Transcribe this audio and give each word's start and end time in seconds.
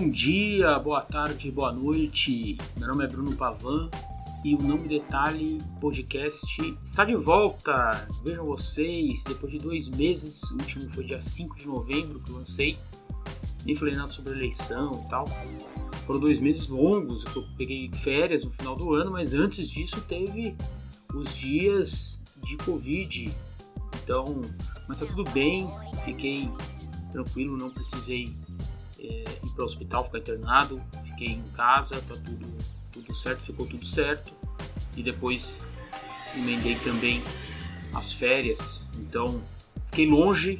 Bom 0.00 0.08
dia, 0.08 0.78
boa 0.78 1.02
tarde, 1.02 1.50
boa 1.50 1.70
noite. 1.70 2.56
Meu 2.78 2.88
nome 2.88 3.04
é 3.04 3.06
Bruno 3.06 3.36
Pavan 3.36 3.90
e 4.42 4.54
o 4.54 4.62
Não 4.62 4.78
Me 4.78 4.88
Detalhe 4.88 5.58
Podcast 5.78 6.58
está 6.82 7.04
de 7.04 7.14
volta. 7.14 8.08
Vejam 8.24 8.46
vocês, 8.46 9.22
depois 9.24 9.52
de 9.52 9.58
dois 9.58 9.88
meses, 9.88 10.50
o 10.52 10.54
último 10.54 10.88
foi 10.88 11.04
dia 11.04 11.20
5 11.20 11.54
de 11.54 11.66
novembro 11.66 12.18
que 12.18 12.30
eu 12.30 12.36
lancei. 12.36 12.78
Nem 13.66 13.76
falei 13.76 13.94
nada 13.94 14.10
sobre 14.10 14.32
eleição 14.32 15.04
e 15.04 15.10
tal. 15.10 15.26
Foram 16.06 16.18
dois 16.18 16.40
meses 16.40 16.68
longos, 16.68 17.26
eu 17.36 17.44
peguei 17.58 17.90
férias 17.92 18.42
no 18.42 18.50
final 18.50 18.74
do 18.74 18.94
ano, 18.94 19.10
mas 19.10 19.34
antes 19.34 19.68
disso 19.68 20.00
teve 20.08 20.56
os 21.14 21.36
dias 21.36 22.18
de 22.42 22.56
Covid. 22.56 23.30
Então, 24.02 24.46
mas 24.88 24.98
tá 24.98 25.04
tudo 25.04 25.30
bem, 25.32 25.70
fiquei 26.06 26.50
tranquilo, 27.12 27.54
não 27.54 27.68
precisei 27.68 28.34
é, 28.98 29.24
ir 29.50 29.54
para 29.54 29.62
o 29.62 29.66
hospital, 29.66 30.04
ficar 30.04 30.18
internado, 30.18 30.80
fiquei 31.04 31.28
em 31.28 31.42
casa, 31.54 32.00
tá 32.02 32.14
tudo, 32.14 32.46
tudo 32.92 33.14
certo, 33.14 33.42
ficou 33.42 33.66
tudo 33.66 33.84
certo. 33.84 34.32
E 34.96 35.02
depois 35.02 35.60
emendei 36.34 36.76
também 36.76 37.22
as 37.94 38.12
férias, 38.12 38.90
então 38.96 39.40
fiquei 39.86 40.06
longe, 40.06 40.58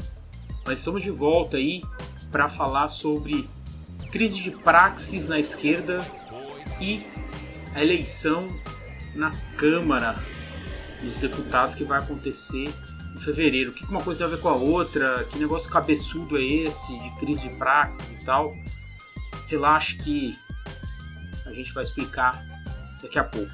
mas 0.67 0.79
estamos 0.79 1.03
de 1.03 1.11
volta 1.11 1.57
aí 1.57 1.83
para 2.31 2.49
falar 2.49 2.89
sobre 2.89 3.49
crise 4.11 4.43
de 4.43 4.51
praxis 4.51 5.29
na 5.29 5.39
esquerda 5.39 6.01
e 6.81 7.05
a 7.75 7.83
eleição 7.83 8.49
na 9.15 9.31
Câmara 9.57 10.19
dos 11.01 11.19
Deputados 11.19 11.75
que 11.75 11.85
vai 11.85 11.99
acontecer 11.99 12.73
em 13.15 13.21
fevereiro. 13.21 13.71
O 13.71 13.75
que 13.75 13.85
uma 13.85 14.03
coisa 14.03 14.25
tem 14.25 14.27
a 14.27 14.37
ver 14.37 14.43
com 14.43 14.49
a 14.49 14.55
outra? 14.55 15.25
Que 15.25 15.39
negócio 15.39 15.71
cabeçudo 15.71 16.37
é 16.37 16.43
esse 16.43 16.97
de 16.99 17.11
crise 17.17 17.49
de 17.49 17.55
praxis 17.57 18.17
e 18.17 18.25
tal? 18.25 18.53
Relaxe 19.51 19.97
que 19.97 20.39
a 21.45 21.53
gente 21.53 21.73
vai 21.73 21.83
explicar 21.83 22.41
daqui 23.03 23.19
a 23.19 23.25
pouco. 23.25 23.51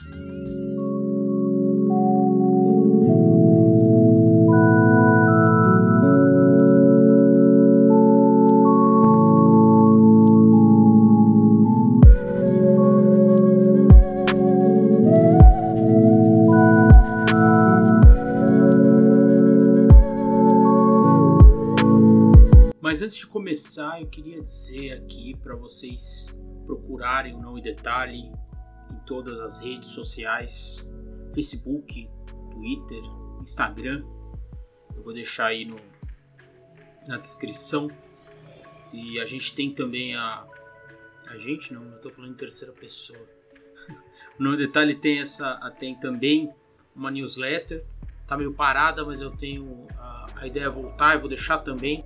Mas 22.97 23.03
antes 23.03 23.17
de 23.19 23.27
começar, 23.27 24.01
eu 24.01 24.07
queria 24.07 24.41
dizer 24.41 24.95
aqui 24.95 25.37
para 25.43 25.55
vocês 25.55 26.35
procurarem 26.65 27.35
o 27.35 27.39
Não 27.39 27.59
em 27.59 27.61
Detalhe 27.61 28.33
em 28.91 28.97
todas 29.05 29.39
as 29.39 29.61
redes 29.61 29.91
sociais: 29.91 30.83
Facebook, 31.35 32.09
Twitter, 32.51 33.03
Instagram. 33.43 34.03
Eu 34.97 35.03
vou 35.03 35.13
deixar 35.13 35.49
aí 35.49 35.67
no, 35.67 35.79
na 37.07 37.19
descrição. 37.19 37.91
E 38.95 39.21
a 39.21 39.27
gente 39.27 39.55
tem 39.55 39.75
também 39.75 40.17
a. 40.17 40.47
A 41.27 41.37
gente 41.37 41.75
não, 41.75 41.85
eu 41.85 42.01
tô 42.01 42.09
falando 42.09 42.31
em 42.31 42.37
terceira 42.37 42.73
pessoa. 42.73 43.29
o 44.41 44.43
Não 44.43 44.55
em 44.55 44.57
Detalhe 44.57 44.95
tem 44.95 45.21
essa. 45.21 45.55
Tem 45.79 45.95
também 45.95 46.51
uma 46.95 47.11
newsletter. 47.11 47.85
Tá 48.27 48.39
meio 48.39 48.55
parada, 48.55 49.05
mas 49.05 49.21
eu 49.21 49.31
tenho 49.37 49.87
a, 49.99 50.29
a 50.37 50.47
ideia 50.47 50.65
é 50.65 50.71
voltar. 50.71 51.13
Eu 51.13 51.21
vou 51.21 51.29
deixar 51.29 51.59
também 51.59 52.03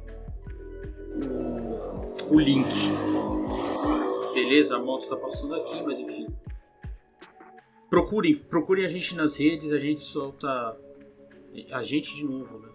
o, 2.31 2.39
link. 2.39 2.73
Beleza, 4.33 4.77
a 4.77 4.79
moto 4.79 5.03
está 5.03 5.17
passando 5.17 5.55
aqui, 5.55 5.83
mas 5.83 5.99
enfim. 5.99 6.27
Procurem, 7.89 8.37
procurem 8.37 8.85
a 8.85 8.89
gente 8.89 9.15
nas 9.15 9.39
redes, 9.39 9.73
a 9.73 9.79
gente 9.79 10.01
solta. 10.01 10.77
A 11.73 11.83
gente 11.83 12.15
de 12.15 12.25
novo, 12.25 12.59
né? 12.59 12.69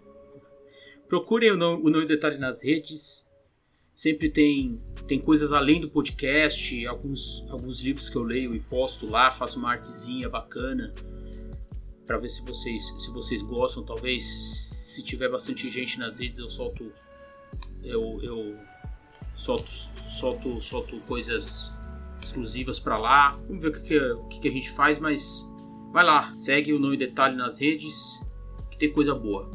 Procurem 1.07 1.51
o 1.51 1.57
Não, 1.57 1.81
o 1.81 2.05
Detalhe 2.05 2.37
nas 2.37 2.63
redes. 2.63 3.25
Sempre 3.93 4.29
tem, 4.29 4.81
tem 5.07 5.19
coisas 5.19 5.53
além 5.53 5.79
do 5.79 5.89
podcast, 5.89 6.85
alguns, 6.85 7.45
alguns 7.49 7.81
livros 7.81 8.09
que 8.09 8.17
eu 8.17 8.23
leio 8.23 8.53
e 8.53 8.59
posto 8.59 9.07
lá, 9.07 9.31
faço 9.31 9.57
uma 9.57 9.71
artezinha 9.71 10.27
bacana 10.27 10.93
para 12.05 12.17
ver 12.17 12.27
se 12.27 12.41
vocês, 12.43 12.93
se 12.97 13.09
vocês 13.11 13.41
gostam. 13.41 13.85
Talvez, 13.85 14.21
se 14.93 15.01
tiver 15.01 15.29
bastante 15.29 15.69
gente 15.69 15.97
nas 15.97 16.19
redes, 16.19 16.39
eu 16.39 16.49
solto 16.49 16.91
eu, 17.85 18.19
eu 18.21 18.57
solto, 19.35 19.69
solto, 19.69 20.61
solto 20.61 20.99
coisas 21.01 21.77
exclusivas 22.21 22.79
para 22.79 22.97
lá. 22.97 23.37
Vamos 23.47 23.61
ver 23.63 23.69
o 23.69 23.71
que, 23.73 23.81
que, 23.81 23.99
que, 24.29 24.41
que 24.41 24.47
a 24.47 24.51
gente 24.51 24.71
faz, 24.71 24.97
mas 24.97 25.45
vai 25.91 26.03
lá, 26.03 26.35
segue 26.35 26.73
o 26.73 26.79
Não 26.79 26.93
em 26.93 26.97
Detalhe 26.97 27.35
nas 27.35 27.59
redes, 27.59 28.19
que 28.71 28.77
tem 28.77 28.91
coisa 28.91 29.13
boa. 29.13 29.51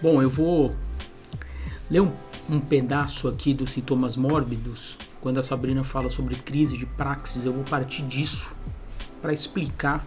Bom, 0.00 0.22
eu 0.22 0.28
vou 0.28 0.72
ler 1.90 2.00
um 2.00 2.25
um 2.48 2.60
pedaço 2.60 3.28
aqui 3.28 3.52
dos 3.52 3.72
sintomas 3.72 4.16
mórbidos, 4.16 4.98
quando 5.20 5.38
a 5.38 5.42
Sabrina 5.42 5.82
fala 5.82 6.10
sobre 6.10 6.36
crise 6.36 6.76
de 6.76 6.86
praxis, 6.86 7.44
eu 7.44 7.52
vou 7.52 7.64
partir 7.64 8.02
disso 8.02 8.54
para 9.20 9.32
explicar 9.32 10.04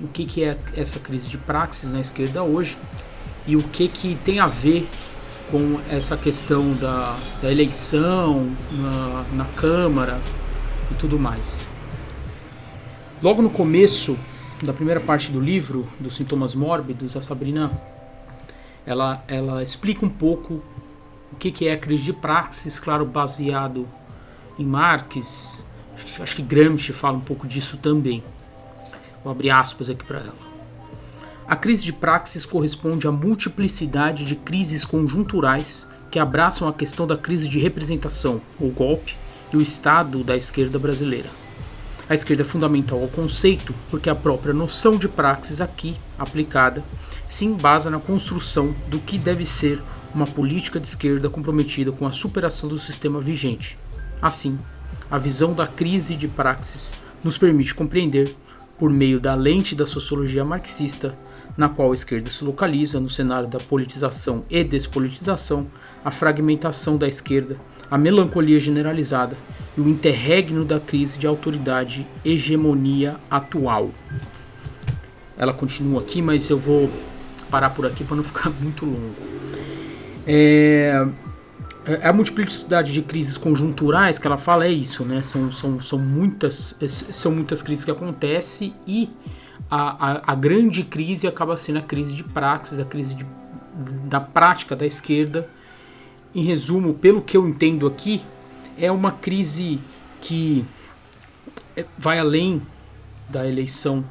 o 0.00 0.08
que, 0.08 0.24
que 0.24 0.44
é 0.44 0.58
essa 0.76 0.98
crise 0.98 1.28
de 1.28 1.38
praxis 1.38 1.90
na 1.90 2.00
esquerda 2.00 2.42
hoje 2.42 2.76
e 3.46 3.56
o 3.56 3.62
que, 3.62 3.88
que 3.88 4.14
tem 4.16 4.40
a 4.40 4.46
ver 4.46 4.88
com 5.50 5.80
essa 5.88 6.16
questão 6.16 6.74
da, 6.74 7.18
da 7.40 7.50
eleição 7.50 8.50
na, 8.72 9.24
na 9.32 9.44
Câmara 9.56 10.20
e 10.90 10.94
tudo 10.94 11.18
mais. 11.18 11.68
Logo 13.22 13.40
no 13.40 13.50
começo 13.50 14.16
da 14.62 14.72
primeira 14.72 15.00
parte 15.00 15.30
do 15.30 15.40
livro, 15.40 15.86
dos 15.98 16.16
sintomas 16.16 16.54
mórbidos, 16.54 17.16
a 17.16 17.20
Sabrina 17.20 17.70
ela, 18.86 19.22
ela 19.28 19.62
explica 19.62 20.04
um 20.04 20.10
pouco 20.10 20.62
o 21.32 21.36
que, 21.36 21.50
que 21.50 21.66
é 21.66 21.72
a 21.72 21.78
crise 21.78 22.02
de 22.02 22.12
praxis, 22.12 22.78
claro, 22.78 23.04
baseado 23.04 23.88
em 24.58 24.64
Marx. 24.64 25.66
Acho 26.20 26.36
que 26.36 26.42
Gramsci 26.42 26.92
fala 26.92 27.16
um 27.16 27.20
pouco 27.20 27.46
disso 27.46 27.76
também. 27.76 28.22
Vou 29.24 29.30
abrir 29.30 29.50
aspas 29.50 29.88
aqui 29.88 30.04
para 30.04 30.18
ela. 30.18 30.52
A 31.46 31.56
crise 31.56 31.82
de 31.82 31.92
praxis 31.92 32.46
corresponde 32.46 33.06
à 33.06 33.12
multiplicidade 33.12 34.24
de 34.24 34.36
crises 34.36 34.84
conjunturais 34.84 35.88
que 36.10 36.18
abraçam 36.18 36.68
a 36.68 36.72
questão 36.72 37.06
da 37.06 37.16
crise 37.16 37.48
de 37.48 37.58
representação, 37.58 38.40
o 38.60 38.68
golpe, 38.68 39.16
e 39.52 39.56
o 39.56 39.60
estado 39.60 40.24
da 40.24 40.36
esquerda 40.36 40.78
brasileira. 40.78 41.28
A 42.08 42.14
esquerda 42.14 42.42
é 42.42 42.44
fundamental 42.44 43.00
ao 43.00 43.08
conceito 43.08 43.74
porque 43.90 44.10
a 44.10 44.14
própria 44.14 44.54
noção 44.54 44.96
de 44.96 45.08
praxis 45.08 45.60
aqui 45.60 45.94
aplicada 46.18 46.82
se 47.28 47.44
embasa 47.44 47.90
na 47.90 47.98
construção 47.98 48.74
do 48.88 48.98
que 48.98 49.18
deve 49.18 49.44
ser 49.44 49.82
uma 50.14 50.26
política 50.26 50.78
de 50.78 50.86
esquerda 50.86 51.28
comprometida 51.28 51.92
com 51.92 52.06
a 52.06 52.12
superação 52.12 52.68
do 52.68 52.78
sistema 52.78 53.20
vigente. 53.20 53.78
Assim, 54.20 54.58
a 55.10 55.18
visão 55.18 55.52
da 55.52 55.66
crise 55.66 56.16
de 56.16 56.28
praxis 56.28 56.94
nos 57.22 57.38
permite 57.38 57.74
compreender, 57.74 58.34
por 58.78 58.90
meio 58.90 59.20
da 59.20 59.34
lente 59.34 59.74
da 59.74 59.86
sociologia 59.86 60.44
marxista, 60.44 61.12
na 61.56 61.68
qual 61.68 61.92
a 61.92 61.94
esquerda 61.94 62.30
se 62.30 62.44
localiza 62.44 62.98
no 62.98 63.08
cenário 63.08 63.48
da 63.48 63.60
politização 63.60 64.44
e 64.50 64.64
despolitização, 64.64 65.66
a 66.04 66.10
fragmentação 66.10 66.96
da 66.96 67.06
esquerda, 67.06 67.56
a 67.90 67.98
melancolia 67.98 68.58
generalizada 68.58 69.36
e 69.76 69.80
o 69.80 69.88
interregno 69.88 70.64
da 70.64 70.80
crise 70.80 71.18
de 71.18 71.26
autoridade 71.26 72.06
hegemonia 72.24 73.16
atual. 73.30 73.90
Ela 75.36 75.52
continua 75.52 76.00
aqui, 76.00 76.22
mas 76.22 76.48
eu 76.48 76.58
vou 76.58 76.90
parar 77.50 77.70
por 77.70 77.84
aqui 77.86 78.02
para 78.02 78.16
não 78.16 78.24
ficar 78.24 78.50
muito 78.60 78.84
longo. 78.84 79.14
É, 80.26 81.06
é, 81.84 82.06
a 82.06 82.12
multiplicidade 82.12 82.92
de 82.92 83.02
crises 83.02 83.36
conjunturais 83.36 84.18
que 84.18 84.26
ela 84.26 84.38
fala 84.38 84.66
é 84.66 84.70
isso, 84.70 85.04
né? 85.04 85.22
São, 85.22 85.50
são, 85.50 85.80
são, 85.80 85.98
muitas, 85.98 86.76
são 87.10 87.32
muitas 87.32 87.62
crises 87.62 87.84
que 87.84 87.90
acontecem 87.90 88.74
e 88.86 89.10
a, 89.70 90.12
a, 90.12 90.32
a 90.32 90.34
grande 90.34 90.84
crise 90.84 91.26
acaba 91.26 91.56
sendo 91.56 91.78
a 91.78 91.82
crise 91.82 92.14
de 92.14 92.22
praxis, 92.22 92.78
a 92.78 92.84
crise 92.84 93.16
de, 93.16 93.26
da 94.04 94.20
prática 94.20 94.76
da 94.76 94.86
esquerda. 94.86 95.48
Em 96.34 96.44
resumo, 96.44 96.94
pelo 96.94 97.20
que 97.20 97.36
eu 97.36 97.46
entendo 97.46 97.86
aqui, 97.86 98.22
é 98.78 98.90
uma 98.90 99.12
crise 99.12 99.80
que 100.20 100.64
vai 101.98 102.18
além 102.18 102.62
da 103.28 103.46
eleição 103.46 104.04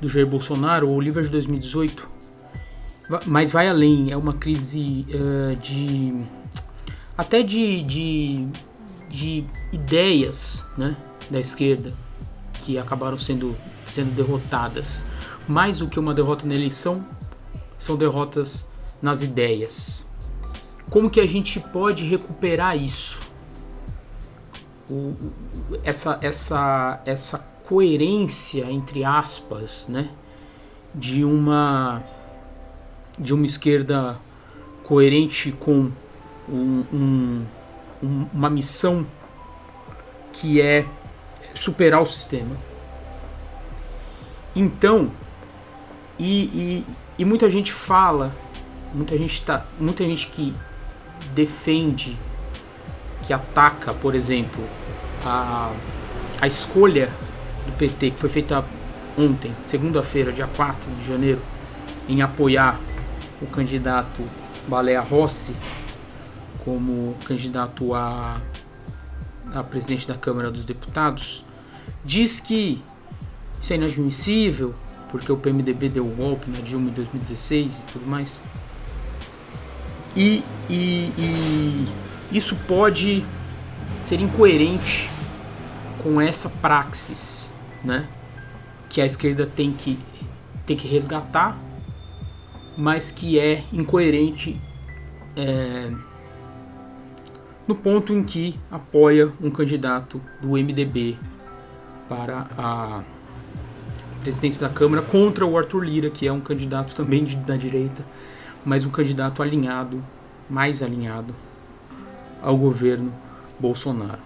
do 0.00 0.08
Jair 0.08 0.26
Bolsonaro, 0.26 0.88
o 0.88 1.00
livro 1.00 1.20
é 1.20 1.24
de 1.24 1.30
2018, 1.30 2.08
mas 3.26 3.50
vai 3.50 3.68
além, 3.68 4.10
é 4.10 4.16
uma 4.16 4.34
crise 4.34 5.06
uh, 5.10 5.56
de 5.56 6.20
até 7.18 7.42
de, 7.42 7.82
de, 7.82 8.46
de 9.08 9.44
ideias, 9.72 10.68
né? 10.76 10.96
da 11.28 11.40
esquerda 11.40 11.92
que 12.62 12.78
acabaram 12.78 13.18
sendo, 13.18 13.56
sendo 13.86 14.14
derrotadas. 14.14 15.04
Mais 15.48 15.80
do 15.80 15.88
que 15.88 15.98
uma 15.98 16.14
derrota 16.14 16.46
na 16.46 16.54
eleição, 16.54 17.04
são 17.76 17.96
derrotas 17.96 18.68
nas 19.02 19.22
ideias. 19.22 20.06
Como 20.90 21.10
que 21.10 21.20
a 21.20 21.26
gente 21.26 21.58
pode 21.58 22.06
recuperar 22.06 22.76
isso? 22.76 23.20
O, 24.88 25.14
essa, 25.82 26.18
essa, 26.22 27.02
essa 27.04 27.38
coerência, 27.66 28.70
entre 28.70 29.02
aspas, 29.02 29.86
né? 29.88 30.08
de 30.94 31.24
uma 31.24 32.02
de 33.18 33.34
uma 33.34 33.44
esquerda 33.44 34.18
coerente 34.84 35.52
com 35.52 35.90
um, 36.48 36.84
um, 36.92 37.46
uma 38.32 38.48
missão 38.48 39.06
que 40.32 40.60
é 40.60 40.84
superar 41.54 42.00
o 42.00 42.06
sistema. 42.06 42.56
Então, 44.54 45.10
e, 46.18 46.44
e, 46.44 46.86
e 47.18 47.24
muita 47.24 47.50
gente 47.50 47.72
fala, 47.72 48.32
muita 48.94 49.16
gente 49.18 49.42
tá, 49.42 49.66
muita 49.78 50.04
gente 50.04 50.28
que 50.28 50.54
defende, 51.34 52.18
que 53.22 53.32
ataca, 53.32 53.92
por 53.92 54.14
exemplo, 54.14 54.64
a, 55.24 55.72
a 56.40 56.46
escolha 56.46 57.10
do 57.66 57.72
PT 57.72 58.12
que 58.12 58.18
foi 58.18 58.28
feita 58.28 58.64
ontem, 59.16 59.52
segunda-feira, 59.62 60.32
dia 60.32 60.46
4 60.46 60.90
de 60.92 61.06
janeiro, 61.06 61.40
em 62.08 62.22
apoiar 62.22 62.80
o 63.40 63.46
candidato 63.46 64.22
Balea 64.68 65.00
Rossi 65.00 65.54
como 66.68 67.14
candidato 67.24 67.94
a, 67.94 68.40
a 69.54 69.62
presidente 69.62 70.06
da 70.06 70.14
Câmara 70.14 70.50
dos 70.50 70.66
Deputados, 70.66 71.42
diz 72.04 72.40
que 72.40 72.82
isso 73.60 73.72
é 73.72 73.76
inadmissível, 73.76 74.74
porque 75.08 75.32
o 75.32 75.36
PMDB 75.38 75.88
deu 75.88 76.06
o 76.06 76.10
golpe 76.10 76.50
na 76.50 76.60
Dilma 76.60 76.90
em 76.90 76.92
2016 76.92 77.80
e 77.80 77.92
tudo 77.92 78.06
mais. 78.06 78.38
E, 80.14 80.44
e, 80.68 81.12
e 81.16 81.88
isso 82.32 82.54
pode 82.66 83.24
ser 83.96 84.20
incoerente 84.20 85.10
com 86.02 86.20
essa 86.20 86.50
praxis, 86.50 87.54
né? 87.82 88.06
Que 88.90 89.00
a 89.00 89.06
esquerda 89.06 89.46
tem 89.46 89.72
que, 89.72 89.98
tem 90.66 90.76
que 90.76 90.86
resgatar 90.86 91.58
mas 92.78 93.10
que 93.10 93.40
é 93.40 93.64
incoerente 93.72 94.60
é, 95.36 95.90
no 97.66 97.74
ponto 97.74 98.12
em 98.12 98.22
que 98.22 98.56
apoia 98.70 99.32
um 99.42 99.50
candidato 99.50 100.20
do 100.40 100.50
MDB 100.50 101.18
para 102.08 102.46
a 102.56 103.02
presidência 104.22 104.68
da 104.68 104.72
Câmara 104.72 105.02
contra 105.02 105.44
o 105.44 105.58
Arthur 105.58 105.84
Lira, 105.84 106.08
que 106.08 106.28
é 106.28 106.32
um 106.32 106.40
candidato 106.40 106.94
também 106.94 107.24
de, 107.24 107.34
da 107.34 107.56
direita, 107.56 108.06
mas 108.64 108.86
um 108.86 108.90
candidato 108.90 109.42
alinhado, 109.42 110.00
mais 110.48 110.80
alinhado 110.80 111.34
ao 112.40 112.56
governo 112.56 113.12
Bolsonaro. 113.58 114.22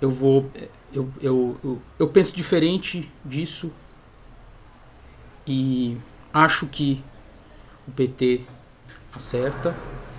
Eu 0.00 0.10
vou. 0.10 0.50
Eu, 0.92 1.08
eu, 1.22 1.56
eu, 1.62 1.82
eu 2.00 2.08
penso 2.08 2.34
diferente 2.34 3.08
disso 3.24 3.70
e 5.46 5.96
Acho 6.38 6.66
que 6.66 7.02
o 7.88 7.92
PT 7.92 8.44
acerta 9.10 9.74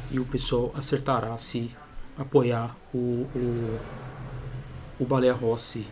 e 0.09 0.19
o 0.19 0.25
pessoal 0.25 0.73
acertará 0.75 1.37
se 1.37 1.69
apoiar 2.17 2.75
o, 2.91 3.27
o, 3.35 3.79
o 4.99 5.05
Baleia 5.05 5.35
Rossi 5.35 5.85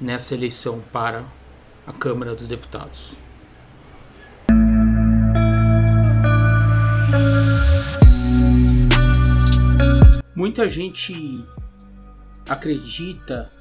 nessa 0.00 0.32
eleição 0.32 0.82
para 0.90 1.26
a 1.86 1.92
Câmara 1.92 2.34
dos 2.34 2.48
Deputados. 2.48 3.14
Muita 10.34 10.66
gente 10.66 11.44
acredita 12.48 13.52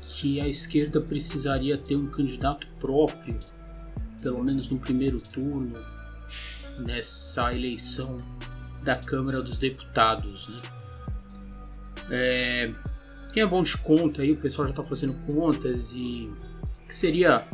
que 0.00 0.40
a 0.40 0.48
esquerda 0.48 0.98
precisaria 0.98 1.76
ter 1.76 1.96
um 1.96 2.06
candidato 2.06 2.66
próprio 2.80 3.38
pelo 4.26 4.44
menos 4.44 4.68
no 4.68 4.76
primeiro 4.76 5.20
turno, 5.20 5.80
nessa 6.84 7.52
eleição 7.52 8.16
da 8.82 8.96
Câmara 8.96 9.40
dos 9.40 9.56
Deputados. 9.56 10.48
Né? 10.48 10.62
É, 12.10 12.72
quem 13.32 13.44
é 13.44 13.46
bom 13.46 13.62
de 13.62 13.78
conta 13.78 14.22
aí, 14.22 14.32
o 14.32 14.36
pessoal 14.36 14.66
já 14.66 14.72
está 14.72 14.82
fazendo 14.82 15.14
contas 15.32 15.92
e 15.92 16.26
que 16.88 16.92
seria 16.92 17.46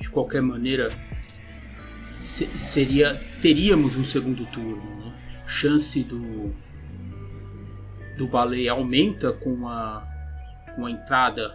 de 0.00 0.08
qualquer 0.08 0.40
maneira 0.40 0.88
seria 2.22 3.22
teríamos 3.42 3.94
um 3.94 4.04
segundo 4.04 4.46
turno, 4.46 5.04
né? 5.04 5.14
chance 5.46 6.02
do 6.04 6.54
do 8.16 8.26
Baleia 8.26 8.72
aumenta 8.72 9.30
com 9.30 9.68
a 9.68 10.08
com 10.74 10.86
a 10.86 10.90
entrada 10.90 11.54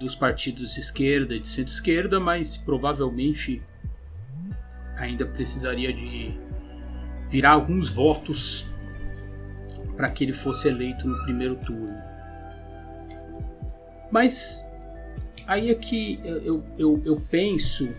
dos 0.00 0.16
partidos 0.16 0.74
de 0.74 0.80
esquerda 0.80 1.34
e 1.34 1.40
de 1.40 1.46
centro-esquerda, 1.46 2.18
mas 2.18 2.56
provavelmente 2.56 3.60
ainda 4.96 5.26
precisaria 5.26 5.92
de 5.92 6.34
virar 7.28 7.52
alguns 7.52 7.90
votos 7.90 8.66
para 9.96 10.10
que 10.10 10.24
ele 10.24 10.32
fosse 10.32 10.68
eleito 10.68 11.06
no 11.06 11.22
primeiro 11.24 11.56
turno. 11.56 12.02
Mas 14.10 14.66
aí 15.46 15.70
é 15.70 15.74
que 15.74 16.18
eu, 16.24 16.64
eu, 16.78 17.02
eu 17.04 17.22
penso, 17.30 17.90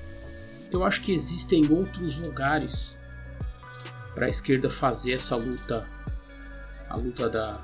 eu 0.72 0.84
acho 0.84 1.02
que 1.02 1.14
existem 1.14 1.72
outros 1.72 2.18
lugares 2.18 3.00
para 4.16 4.26
a 4.26 4.30
esquerda 4.30 4.72
fazer 4.72 5.14
essa 5.14 5.36
luta, 5.36 5.84
a 6.90 6.98
luta 6.98 7.30
da, 7.30 7.62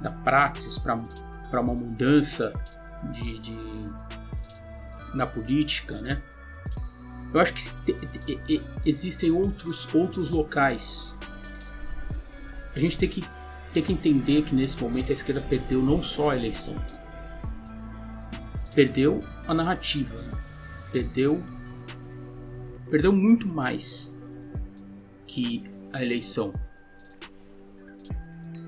da 0.00 0.10
praxis 0.10 0.78
para 0.78 1.60
uma 1.60 1.74
mudança 1.74 2.52
de, 3.10 3.38
de 3.38 3.56
na 5.14 5.26
política, 5.26 6.00
né? 6.00 6.22
Eu 7.32 7.40
acho 7.40 7.54
que 7.54 7.70
te, 7.84 7.92
te, 8.06 8.36
te, 8.36 8.62
existem 8.84 9.30
outros 9.30 9.92
outros 9.94 10.30
locais. 10.30 11.16
A 12.74 12.78
gente 12.78 12.98
tem 12.98 13.08
que 13.08 13.24
tem 13.72 13.82
que 13.82 13.92
entender 13.92 14.42
que 14.42 14.54
nesse 14.54 14.80
momento 14.82 15.10
a 15.10 15.12
esquerda 15.14 15.40
perdeu 15.40 15.82
não 15.82 15.98
só 15.98 16.30
a 16.30 16.36
eleição, 16.36 16.74
perdeu 18.74 19.18
a 19.46 19.54
narrativa, 19.54 20.20
né? 20.20 20.32
perdeu 20.90 21.40
perdeu 22.90 23.12
muito 23.12 23.48
mais 23.48 24.16
que 25.26 25.64
a 25.94 26.02
eleição. 26.02 26.52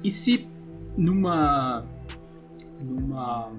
E 0.03 0.11
se 0.11 0.49
numa 0.97 1.85
numa 2.89 3.53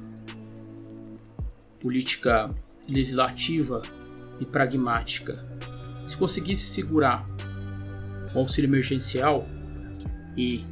política 1.86 2.48
legislativa 2.90 3.80
e 4.40 4.46
pragmática, 4.46 5.38
se 6.04 6.18
conseguisse 6.18 6.66
segurar 6.66 7.24
o 8.34 8.40
auxílio 8.40 8.68
emergencial 8.68 9.48
e 10.36 10.66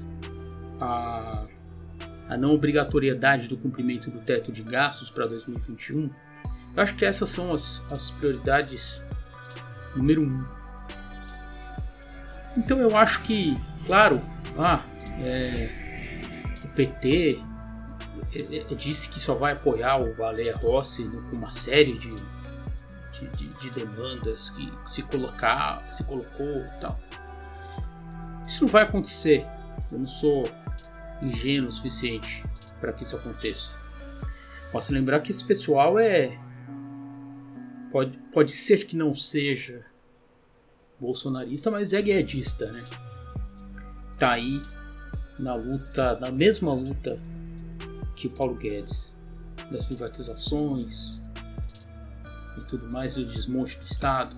a, 0.81 1.43
a 2.29 2.35
não 2.35 2.55
obrigatoriedade 2.55 3.47
do 3.47 3.55
cumprimento 3.55 4.09
do 4.09 4.19
teto 4.21 4.51
de 4.51 4.63
gastos 4.63 5.11
para 5.11 5.27
2021, 5.27 6.09
eu 6.75 6.81
acho 6.81 6.95
que 6.95 7.05
essas 7.05 7.29
são 7.29 7.53
as, 7.53 7.83
as 7.91 8.09
prioridades 8.09 9.03
número 9.95 10.27
um. 10.27 10.41
Então 12.57 12.79
eu 12.79 12.97
acho 12.97 13.21
que, 13.21 13.55
claro, 13.85 14.19
ah, 14.57 14.83
é, 15.23 15.69
o 16.65 16.67
PT 16.69 17.39
disse 18.75 19.09
que 19.09 19.19
só 19.19 19.33
vai 19.33 19.53
apoiar 19.53 20.01
o 20.01 20.13
Baleia 20.15 20.55
Rossi 20.55 21.07
com 21.07 21.37
uma 21.37 21.49
série 21.49 21.97
de, 21.97 22.09
de, 22.09 23.27
de, 23.37 23.47
de 23.59 23.69
demandas 23.71 24.49
que 24.51 24.71
se 24.85 25.01
colocar, 25.03 25.89
se 25.89 26.03
colocou 26.03 26.45
e 26.45 26.79
tal. 26.79 26.99
Isso 28.45 28.65
não 28.65 28.71
vai 28.71 28.83
acontecer. 28.83 29.43
Eu 29.91 29.99
não 29.99 30.07
sou 30.07 30.43
ingênuo 31.21 31.69
o 31.69 31.71
suficiente 31.71 32.43
para 32.79 32.91
que 32.93 33.03
isso 33.03 33.15
aconteça. 33.15 33.75
Posso 34.71 34.93
lembrar 34.93 35.21
que 35.21 35.31
esse 35.31 35.43
pessoal 35.43 35.99
é. 35.99 36.37
Pode, 37.91 38.17
pode 38.31 38.51
ser 38.51 38.85
que 38.85 38.97
não 38.97 39.13
seja 39.13 39.85
bolsonarista, 40.99 41.69
mas 41.69 41.93
é 41.93 42.01
guedista, 42.01 42.65
né? 42.71 42.79
Tá 44.17 44.31
aí 44.31 44.59
na 45.39 45.53
luta, 45.55 46.17
na 46.19 46.31
mesma 46.31 46.73
luta 46.73 47.11
que 48.23 48.27
o 48.27 48.33
Paulo 48.33 48.55
Guedes, 48.55 49.19
das 49.69 49.85
privatizações 49.85 51.21
e 52.57 52.61
tudo 52.61 52.89
mais, 52.93 53.17
o 53.17 53.25
desmonte 53.25 53.77
do 53.77 53.83
Estado. 53.83 54.33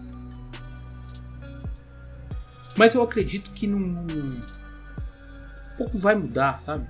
Mas 2.76 2.96
eu 2.96 3.04
acredito 3.04 3.52
que 3.52 3.68
num, 3.68 3.86
um 3.86 4.30
pouco 5.78 5.98
vai 6.00 6.16
mudar, 6.16 6.60
sabe? 6.60 6.88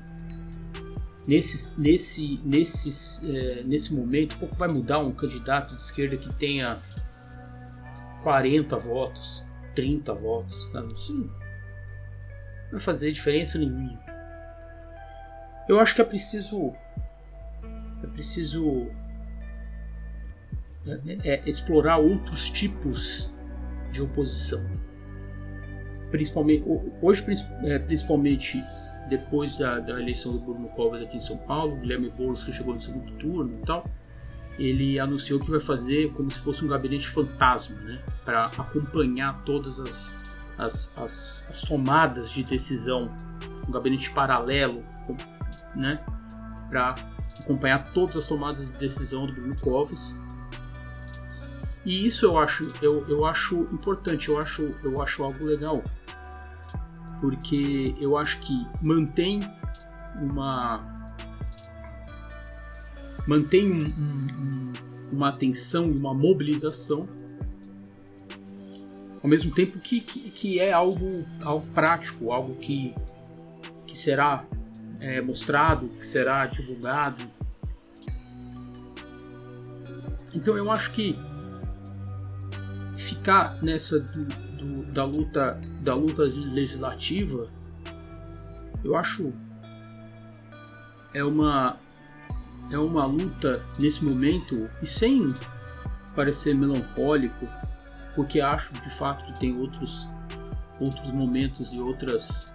nesse, 1.27 1.77
nesse, 1.79 2.39
nesses, 2.45 3.23
é, 3.23 3.61
nesse 3.65 3.93
momento, 3.93 4.37
pouco 4.37 4.55
vai 4.55 4.69
mudar 4.69 4.99
um 4.99 5.09
candidato 5.09 5.75
de 5.75 5.81
esquerda 5.81 6.15
que 6.15 6.31
tenha 6.33 6.81
40 8.23 8.77
votos, 8.77 9.43
30 9.75 10.13
votos. 10.13 10.69
Não, 10.73 10.83
não 10.83 11.29
vai 12.71 12.79
fazer 12.79 13.11
diferença 13.11 13.57
nenhuma. 13.57 13.99
Eu 15.67 15.79
acho 15.79 15.95
que 15.95 16.01
é 16.01 16.05
preciso. 16.05 16.73
Preciso 18.15 18.87
é, 20.87 21.17
é, 21.23 21.43
explorar 21.45 21.97
outros 21.97 22.49
tipos 22.49 23.33
de 23.91 24.01
oposição. 24.01 24.63
Principalmente, 26.11 26.63
hoje, 27.01 27.25
é, 27.63 27.79
principalmente 27.79 28.63
depois 29.09 29.57
da, 29.57 29.79
da, 29.79 29.99
eleição 29.99 30.33
do 30.33 30.39
Bruno 30.39 30.67
Covas 30.69 31.01
aqui 31.03 31.17
em 31.17 31.19
São 31.19 31.37
Paulo, 31.37 31.75
Guilherme 31.77 32.09
Boulos 32.09 32.43
que 32.43 32.53
chegou 32.53 32.73
no 32.73 32.81
segundo 32.81 33.11
turno 33.13 33.59
e 33.61 33.65
tal, 33.65 33.89
ele 34.57 34.99
anunciou 34.99 35.39
que 35.39 35.49
vai 35.49 35.59
fazer 35.59 36.11
como 36.13 36.31
se 36.31 36.39
fosse 36.39 36.63
um 36.63 36.67
gabinete 36.67 37.07
fantasma, 37.07 37.75
né, 37.81 38.01
para 38.23 38.45
acompanhar 38.45 39.37
todas 39.43 39.79
as, 39.79 40.13
as, 40.57 40.93
as, 40.97 41.45
as, 41.49 41.61
tomadas 41.61 42.31
de 42.31 42.43
decisão, 42.43 43.11
um 43.67 43.71
gabinete 43.71 44.11
paralelo, 44.11 44.83
né, 45.75 45.95
para 46.69 46.95
acompanhar 47.45 47.93
todas 47.93 48.17
as 48.17 48.27
tomadas 48.27 48.69
de 48.69 48.77
decisão 48.77 49.25
do 49.25 49.33
Bruno 49.33 49.55
Covas. 49.61 50.17
E 51.85 52.05
isso 52.05 52.25
eu 52.25 52.37
acho, 52.37 52.71
eu, 52.81 53.05
eu 53.07 53.25
acho 53.25 53.59
importante, 53.71 54.29
eu 54.29 54.39
acho, 54.39 54.71
eu 54.83 55.01
acho 55.01 55.23
algo 55.23 55.45
legal 55.45 55.81
porque 57.19 57.95
eu 57.99 58.17
acho 58.17 58.39
que 58.39 58.67
mantém 58.81 59.39
uma 60.21 60.93
mantém 63.27 63.71
um, 63.71 63.85
um, 63.85 64.73
uma 65.11 65.29
atenção 65.29 65.85
e 65.85 65.97
uma 65.97 66.13
mobilização 66.13 67.07
ao 69.23 69.29
mesmo 69.29 69.51
tempo 69.51 69.79
que, 69.79 70.01
que, 70.01 70.29
que, 70.29 70.59
é 70.59 70.71
algo, 70.71 71.17
algo 71.41 71.67
prático, 71.69 72.31
algo 72.31 72.55
que, 72.57 72.93
que 73.87 73.97
será 73.97 74.45
é, 75.05 75.21
mostrado, 75.21 75.87
que 75.87 76.05
será 76.05 76.47
divulgado. 76.47 77.23
Então 80.33 80.57
eu 80.57 80.71
acho 80.71 80.91
que 80.91 81.15
ficar 82.97 83.61
nessa 83.61 83.99
do, 83.99 84.25
do, 84.25 84.83
da 84.91 85.05
luta 85.05 85.61
da 85.81 85.93
luta 85.93 86.23
legislativa, 86.23 87.47
eu 88.83 88.95
acho 88.95 89.31
é 91.13 91.23
uma 91.23 91.77
é 92.71 92.79
uma 92.79 93.05
luta 93.05 93.61
nesse 93.77 94.03
momento 94.03 94.67
e 94.81 94.87
sem 94.87 95.29
parecer 96.15 96.55
melancólico, 96.55 97.47
porque 98.15 98.41
acho 98.41 98.73
de 98.73 98.89
fato 98.89 99.23
que 99.25 99.39
tem 99.39 99.55
outros 99.55 100.07
outros 100.81 101.11
momentos 101.11 101.71
e 101.71 101.79
outras 101.79 102.54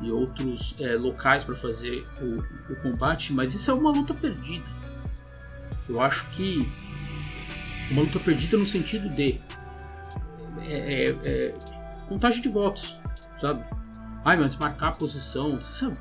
e 0.00 0.10
outros 0.10 0.76
é, 0.80 0.94
locais 0.94 1.44
para 1.44 1.56
fazer 1.56 2.04
o, 2.20 2.72
o 2.72 2.76
combate, 2.76 3.32
mas 3.32 3.54
isso 3.54 3.70
é 3.70 3.74
uma 3.74 3.90
luta 3.90 4.14
perdida. 4.14 4.66
Eu 5.88 6.00
acho 6.00 6.28
que 6.30 6.70
uma 7.90 8.02
luta 8.02 8.20
perdida 8.20 8.56
no 8.56 8.66
sentido 8.66 9.08
de 9.08 9.40
é, 10.62 11.06
é, 11.06 11.16
é 11.24 11.54
contagem 12.08 12.40
de 12.42 12.48
votos, 12.48 12.96
sabe? 13.40 13.64
Ai, 14.24 14.36
mas 14.36 14.56
marcar 14.56 14.88
a 14.88 14.92
posição, 14.92 15.60
sabe? 15.60 15.96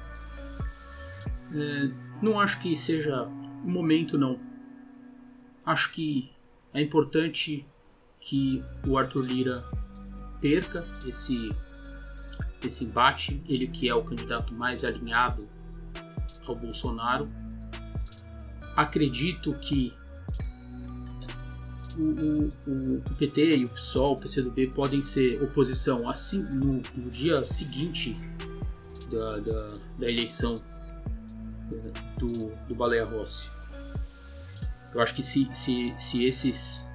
É, 1.54 1.90
não 2.22 2.40
acho 2.40 2.60
que 2.60 2.76
seja 2.76 3.24
o 3.24 3.70
momento, 3.70 4.18
não. 4.18 4.40
Acho 5.66 5.92
que 5.92 6.32
é 6.74 6.82
importante 6.82 7.66
que 8.20 8.60
o 8.88 8.98
Arthur 8.98 9.24
Lira 9.26 9.60
perca 10.40 10.84
esse, 11.08 11.50
esse 12.68 12.86
embate, 12.86 13.42
ele 13.48 13.68
que 13.68 13.90
é 13.90 13.94
o 13.94 14.04
candidato 14.04 14.54
mais 14.54 14.84
alinhado 14.84 15.48
ao 16.46 16.56
Bolsonaro. 16.56 17.26
Acredito 18.76 19.58
que 19.60 19.92
o, 21.98 22.70
o, 22.70 22.98
o, 22.98 23.16
PT 23.16 23.58
e 23.58 23.66
o 23.66 23.70
PSOL, 23.70 24.14
o 24.14 24.16
PCdoB 24.16 24.68
podem 24.68 25.02
ser 25.02 25.42
oposição 25.42 26.08
assim 26.08 26.44
no, 26.54 26.82
no 26.96 27.12
dia 27.12 27.44
seguinte 27.46 28.16
da, 29.12 29.38
da, 29.40 29.72
da 30.00 30.12
eleição 30.12 30.56
do, 32.20 32.68
do 32.68 32.76
Baleia 32.76 33.06
Rossi. 33.06 33.50
Eu 34.94 35.02
acho 35.02 35.16
que 35.16 35.24
se, 35.24 35.50
se, 35.54 35.94
se 35.98 36.24
esses 36.24 36.88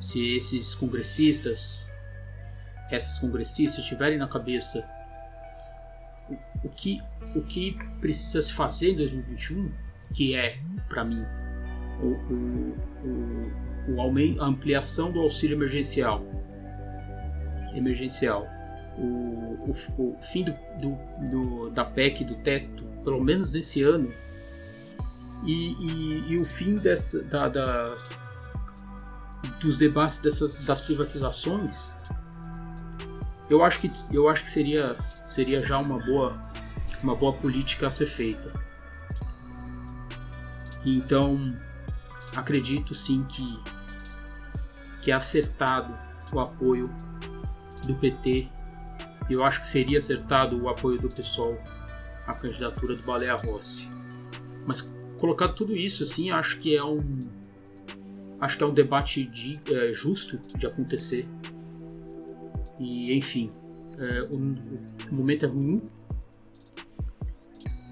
se 0.00 0.34
esses 0.34 0.74
congressistas 0.74 1.89
essas 2.94 3.18
congressistas 3.18 3.84
tiverem 3.84 4.18
na 4.18 4.28
cabeça 4.28 4.84
o, 6.28 6.66
o 6.66 6.68
que 6.70 7.00
o 7.34 7.42
que 7.42 7.76
precisa 8.00 8.42
se 8.42 8.52
fazer 8.52 8.92
em 8.92 8.96
2021 8.96 9.72
que 10.14 10.34
é 10.34 10.58
para 10.88 11.04
mim 11.04 11.24
o, 12.02 12.06
o, 12.06 13.94
o 13.94 14.00
aumento, 14.00 14.42
a 14.42 14.46
ampliação 14.46 15.10
do 15.12 15.20
auxílio 15.20 15.56
emergencial, 15.56 16.24
emergencial, 17.74 18.48
o, 18.98 19.70
o, 19.70 19.74
o 19.98 20.22
fim 20.22 20.44
do, 20.44 20.54
do, 20.80 20.98
do, 21.30 21.70
da 21.70 21.84
PEC 21.84 22.24
do 22.24 22.34
teto, 22.36 22.84
pelo 23.04 23.22
menos 23.22 23.52
nesse 23.52 23.82
ano, 23.82 24.12
e, 25.46 25.72
e, 25.72 26.32
e 26.32 26.36
o 26.36 26.44
fim 26.44 26.74
dessa, 26.74 27.22
da, 27.24 27.48
da, 27.48 27.96
dos 29.60 29.76
debates 29.76 30.18
dessas, 30.18 30.64
das 30.64 30.80
privatizações, 30.80 31.94
eu 33.50 33.64
acho 33.64 33.80
que, 33.80 33.92
eu 34.12 34.28
acho 34.28 34.42
que 34.42 34.48
seria, 34.48 34.96
seria 35.26 35.64
já 35.64 35.78
uma 35.78 35.98
boa, 35.98 36.40
uma 37.02 37.14
boa 37.14 37.32
política 37.32 37.88
a 37.88 37.90
ser 37.90 38.06
feita. 38.06 38.50
Então, 40.84 41.32
acredito 42.34 42.94
sim 42.94 43.20
que, 43.20 43.52
que 45.02 45.10
é 45.10 45.14
acertado 45.14 45.98
o 46.32 46.40
apoio 46.40 46.88
do 47.84 47.94
PT. 47.94 48.48
Eu 49.28 49.44
acho 49.44 49.60
que 49.60 49.66
seria 49.66 49.98
acertado 49.98 50.62
o 50.62 50.68
apoio 50.68 50.98
do 50.98 51.08
PSOL 51.08 51.52
à 52.26 52.34
candidatura 52.34 52.94
do 52.94 53.02
Baleia 53.02 53.34
Rossi. 53.34 53.86
Mas 54.66 54.82
colocado 55.18 55.54
tudo 55.54 55.76
isso 55.76 56.02
assim, 56.02 56.30
acho 56.30 56.58
que 56.58 56.76
é 56.76 56.82
um 56.82 56.98
acho 58.40 58.56
que 58.56 58.64
é 58.64 58.66
um 58.66 58.72
debate 58.72 59.24
de, 59.24 59.60
é, 59.70 59.92
justo 59.92 60.38
de 60.56 60.66
acontecer. 60.66 61.26
E 62.80 63.16
enfim, 63.16 63.52
é, 64.00 64.22
o, 64.22 65.10
o 65.10 65.14
momento 65.14 65.44
é 65.44 65.48
ruim, 65.48 65.80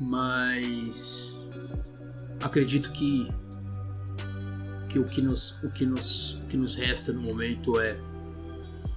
mas 0.01 1.39
acredito 2.43 2.91
que 2.93 3.29
que 4.89 4.99
o 4.99 5.05
que 5.05 5.21
nos, 5.21 5.63
o 5.63 5.71
que 5.71 5.85
nos, 5.85 6.35
o 6.35 6.47
que 6.47 6.57
nos 6.57 6.75
resta 6.75 7.13
no 7.13 7.23
momento 7.23 7.79
é 7.81 7.95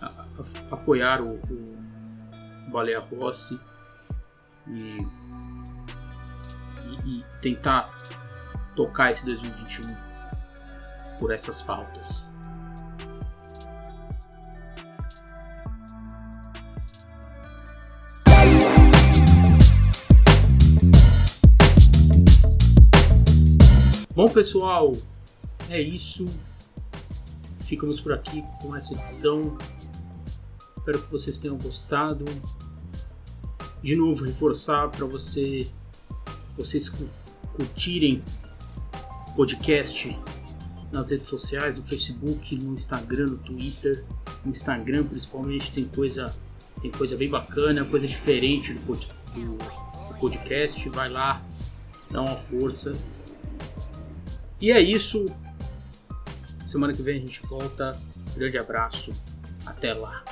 a, 0.02 0.08
a, 0.08 0.74
apoiar 0.74 1.22
o, 1.22 1.36
o 1.36 2.72
Baleia 2.72 3.00
Rossi 3.00 3.60
e, 4.68 4.98
e, 7.06 7.18
e 7.18 7.24
tentar 7.42 7.88
tocar 8.76 9.12
esse 9.12 9.26
2021 9.26 9.88
por 11.20 11.32
essas 11.32 11.62
pautas. 11.62 12.21
Bom, 24.22 24.30
pessoal, 24.30 24.96
é 25.68 25.82
isso. 25.82 26.28
Ficamos 27.62 28.00
por 28.00 28.13
aqui 28.13 28.44
com 28.62 28.75
essa 28.75 28.94
edição. 28.94 29.58
Espero 30.78 31.01
que 31.01 31.12
vocês 31.12 31.40
tenham 31.40 31.58
gostado. 31.58 32.24
De 33.82 33.96
novo, 33.96 34.24
reforçar 34.24 34.90
para 34.90 35.08
você, 35.08 35.68
vocês 36.56 36.88
curtirem 37.56 38.22
o 39.30 39.32
podcast 39.38 40.16
nas 40.92 41.10
redes 41.10 41.28
sociais, 41.28 41.78
no 41.78 41.84
Facebook, 41.84 42.56
no 42.58 42.75
Instagram, 42.75 43.25
no 43.25 43.38
Twitter. 43.38 44.06
No 44.46 44.51
Instagram, 44.51 45.04
principalmente, 45.04 45.72
tem 45.72 45.86
coisa, 45.86 46.32
tem 46.80 46.92
coisa 46.92 47.18
bem 47.18 47.28
bacana, 47.28 47.84
coisa 47.86 48.06
diferente 48.06 48.72
do, 48.72 48.82
do, 48.86 49.58
do 49.58 50.20
podcast. 50.20 50.88
Vai 50.90 51.10
lá, 51.10 51.44
dá 52.12 52.22
uma 52.22 52.38
força. 52.38 52.96
E 54.62 54.72
é 54.72 54.80
isso. 54.80 55.25
Semana 56.65 56.94
que 56.94 57.01
vem 57.01 57.18
a 57.18 57.20
gente 57.20 57.41
volta. 57.48 57.91
Grande 58.36 58.58
abraço. 58.58 59.13
Até 59.65 59.94
lá. 59.94 60.24